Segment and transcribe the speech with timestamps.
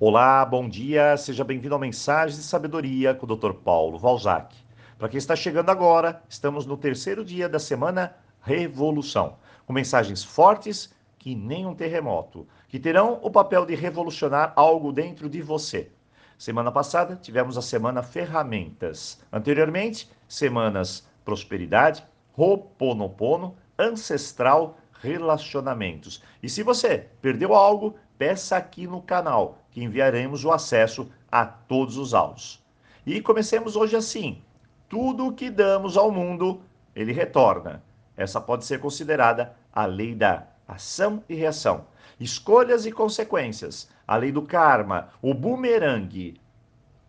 [0.00, 3.52] Olá, bom dia, seja bem-vindo ao Mensagens de Sabedoria com o Dr.
[3.52, 4.54] Paulo Valzac.
[4.96, 10.94] Para quem está chegando agora, estamos no terceiro dia da semana Revolução, com mensagens fortes
[11.18, 15.90] que nem um terremoto, que terão o papel de revolucionar algo dentro de você.
[16.38, 19.20] Semana passada tivemos a semana Ferramentas.
[19.32, 22.04] Anteriormente, semanas Prosperidade,
[22.34, 26.22] Roponopono, Ancestral, Relacionamentos.
[26.40, 31.96] E se você perdeu algo, peça aqui no canal, que enviaremos o acesso a todos
[31.96, 32.62] os áudios.
[33.06, 34.42] E comecemos hoje assim:
[34.88, 36.60] tudo o que damos ao mundo,
[36.94, 37.82] ele retorna.
[38.16, 41.86] Essa pode ser considerada a lei da ação e reação,
[42.18, 46.40] escolhas e consequências, a lei do karma, o bumerangue.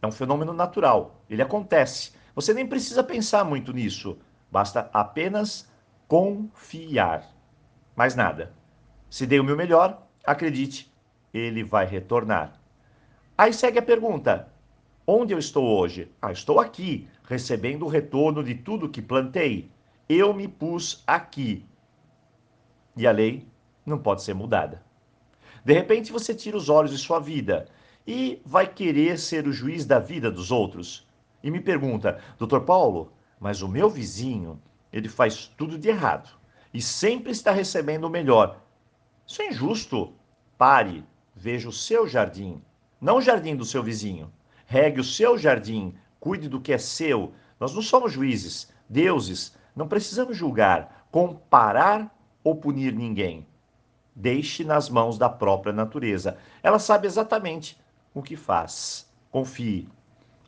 [0.01, 2.13] É um fenômeno natural, ele acontece.
[2.35, 4.17] Você nem precisa pensar muito nisso,
[4.51, 5.67] basta apenas
[6.07, 7.25] confiar.
[7.95, 8.53] Mais nada.
[9.09, 10.93] Se dei o meu melhor, acredite,
[11.33, 12.59] ele vai retornar.
[13.37, 14.51] Aí segue a pergunta:
[15.05, 16.11] onde eu estou hoje?
[16.21, 19.71] Ah, estou aqui, recebendo o retorno de tudo que plantei.
[20.07, 21.65] Eu me pus aqui.
[22.97, 23.47] E a lei
[23.85, 24.83] não pode ser mudada.
[25.63, 27.67] De repente você tira os olhos de sua vida
[28.05, 31.07] e vai querer ser o juiz da vida dos outros.
[31.43, 34.59] E me pergunta, doutor Paulo, mas o meu vizinho,
[34.91, 36.29] ele faz tudo de errado
[36.73, 38.61] e sempre está recebendo o melhor.
[39.25, 40.13] Isso é injusto.
[40.57, 41.03] Pare,
[41.39, 42.61] veja o seu jardim,
[42.99, 44.29] não o jardim do seu vizinho.
[44.65, 47.33] Regue o seu jardim, cuide do que é seu.
[47.57, 53.47] Nós não somos juízes, deuses, não precisamos julgar, comparar ou punir ninguém.
[54.13, 56.37] Deixe nas mãos da própria natureza.
[56.61, 57.79] Ela sabe exatamente
[58.13, 59.09] o que faz.
[59.31, 59.87] Confie.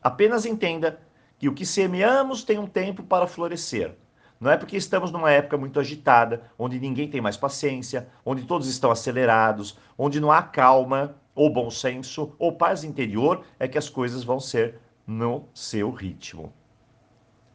[0.02, 1.00] Apenas entenda
[1.38, 3.96] que o que semeamos tem um tempo para florescer.
[4.42, 8.66] Não é porque estamos numa época muito agitada, onde ninguém tem mais paciência, onde todos
[8.66, 13.88] estão acelerados, onde não há calma, ou bom senso, ou paz interior, é que as
[13.88, 16.52] coisas vão ser no seu ritmo.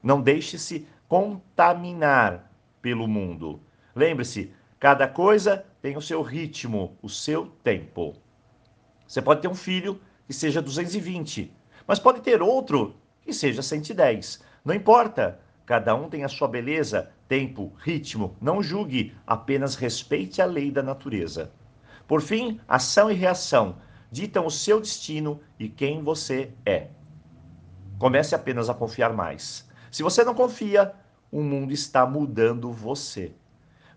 [0.02, 2.50] Não deixe-se contaminar
[2.82, 3.60] pelo mundo.
[3.94, 8.14] Lembre-se, cada coisa tem o seu ritmo, o seu tempo.
[9.06, 11.54] Você pode ter um filho que seja 220,
[11.86, 14.42] mas pode ter outro que seja 110.
[14.64, 15.46] Não importa.
[15.68, 18.38] Cada um tem a sua beleza, tempo, ritmo.
[18.40, 21.52] Não julgue, apenas respeite a lei da natureza.
[22.08, 23.76] Por fim, ação e reação
[24.10, 26.88] ditam o seu destino e quem você é.
[28.00, 29.70] Comece apenas a confiar mais.
[29.92, 30.94] Se você não confia,
[31.30, 33.34] o mundo está mudando você.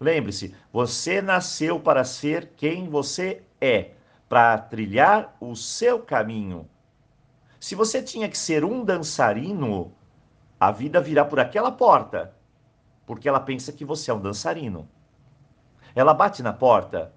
[0.00, 3.92] Lembre-se, você nasceu para ser quem você é,
[4.28, 6.68] para trilhar o seu caminho.
[7.60, 9.92] Se você tinha que ser um dançarino,
[10.60, 12.36] a vida virá por aquela porta,
[13.06, 14.86] porque ela pensa que você é um dançarino.
[15.94, 17.14] Ela bate na porta,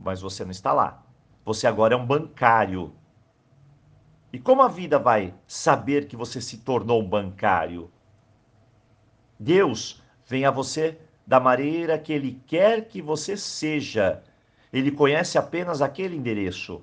[0.00, 1.04] mas você não está lá.
[1.44, 2.94] Você agora é um bancário.
[4.32, 7.90] E como a vida vai saber que você se tornou um bancário?
[9.38, 14.22] Deus vem a você da maneira que Ele quer que você seja.
[14.72, 16.82] Ele conhece apenas aquele endereço.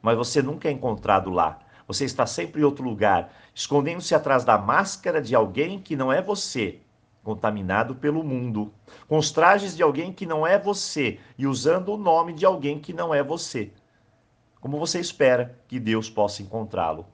[0.00, 1.58] Mas você nunca é encontrado lá.
[1.86, 6.22] Você está sempre em outro lugar, escondendo-se atrás da máscara de alguém que não é
[6.22, 6.80] você,
[7.22, 8.72] contaminado pelo mundo,
[9.08, 12.78] com os trajes de alguém que não é você e usando o nome de alguém
[12.78, 13.72] que não é você.
[14.60, 17.06] Como você espera que Deus possa encontrá-lo?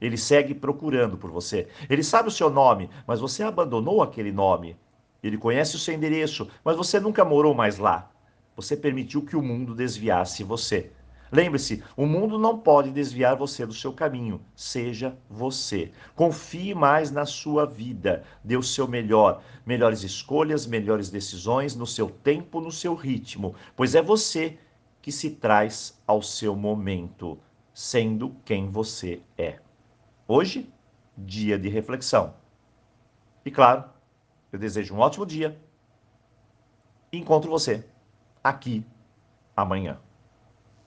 [0.00, 1.68] Ele segue procurando por você.
[1.88, 4.76] Ele sabe o seu nome, mas você abandonou aquele nome.
[5.22, 8.10] Ele conhece o seu endereço, mas você nunca morou mais lá.
[8.56, 10.90] Você permitiu que o mundo desviasse você.
[11.34, 14.38] Lembre-se, o mundo não pode desviar você do seu caminho.
[14.54, 15.90] Seja você.
[16.14, 18.22] Confie mais na sua vida.
[18.44, 19.42] Dê o seu melhor.
[19.64, 23.54] Melhores escolhas, melhores decisões, no seu tempo, no seu ritmo.
[23.74, 24.58] Pois é você
[25.00, 27.38] que se traz ao seu momento,
[27.72, 29.58] sendo quem você é.
[30.28, 30.70] Hoje,
[31.16, 32.34] dia de reflexão.
[33.42, 33.84] E claro,
[34.52, 35.58] eu desejo um ótimo dia.
[37.10, 37.86] Encontro você
[38.44, 38.84] aqui
[39.56, 39.98] amanhã.